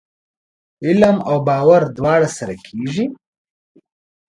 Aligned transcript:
علم 0.85 1.17
او 1.29 1.35
باور 1.47 1.81
دواړه 1.97 2.29
سره 2.37 2.55
کېږي؟ 2.65 3.05